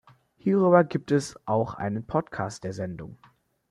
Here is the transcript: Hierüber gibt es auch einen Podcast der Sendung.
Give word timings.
Hierüber 0.35 0.83
gibt 0.83 1.11
es 1.11 1.35
auch 1.45 1.75
einen 1.75 2.07
Podcast 2.07 2.63
der 2.63 2.73
Sendung. 2.73 3.19